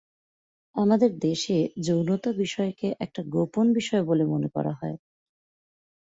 আমাদের 0.75 1.11
দেশে 1.19 1.57
যৌনতা 1.81 2.31
বিষয়কে 2.37 2.87
একটা 2.99 3.21
গোপন 3.27 3.65
বিষয় 3.73 4.03
বলে 4.03 4.23
মনে 4.25 4.49
করা 4.49 4.73
হয়। 4.73 4.97